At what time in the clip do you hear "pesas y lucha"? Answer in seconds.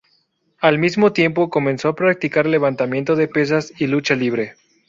3.27-4.15